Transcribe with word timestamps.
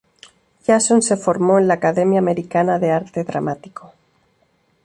Jason 0.65 1.03
se 1.03 1.15
formó 1.15 1.59
en 1.59 1.67
la 1.67 1.75
Academia 1.75 2.17
Americana 2.17 2.79
de 2.79 2.89
Arte 2.89 3.23
Dramático. 3.23 3.93